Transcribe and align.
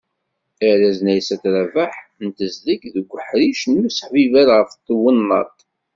Arraz 0.69 0.97
n 1.03 1.07
Aysat 1.13 1.43
Rabaḥ 1.53 1.93
n 2.23 2.27
tezdeg 2.37 2.81
deg 2.95 3.07
uḥric 3.15 3.61
n 3.67 3.81
useḥbiber 3.87 4.47
ɣef 4.57 4.71
twennaḍt. 4.85 5.59